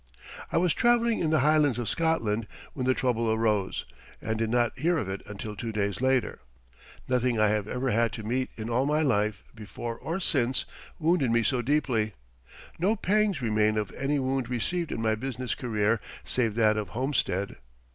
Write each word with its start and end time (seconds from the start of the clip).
I 0.51 0.57
was 0.57 0.73
traveling 0.73 1.19
in 1.19 1.29
the 1.29 1.41
Highlands 1.41 1.77
of 1.77 1.87
Scotland 1.87 2.47
when 2.73 2.87
the 2.87 2.95
trouble 2.95 3.31
arose, 3.31 3.85
and 4.19 4.35
did 4.35 4.49
not 4.49 4.79
hear 4.79 4.97
of 4.97 5.07
it 5.07 5.21
until 5.27 5.55
two 5.55 5.71
days 5.71 6.01
after. 6.01 6.39
Nothing 7.07 7.39
I 7.39 7.49
have 7.49 7.67
ever 7.67 7.91
had 7.91 8.11
to 8.13 8.23
meet 8.23 8.49
in 8.57 8.67
all 8.67 8.87
my 8.87 9.03
life, 9.03 9.43
before 9.53 9.99
or 9.99 10.19
since, 10.19 10.65
wounded 10.97 11.29
me 11.29 11.43
so 11.43 11.61
deeply. 11.61 12.15
No 12.79 12.95
pangs 12.95 13.43
remain 13.43 13.77
of 13.77 13.91
any 13.93 14.17
wound 14.17 14.49
received 14.49 14.91
in 14.91 15.03
my 15.03 15.13
business 15.13 15.53
career 15.53 15.99
save 16.23 16.55
that 16.55 16.77
of 16.77 16.89
Homestead. 16.97 17.57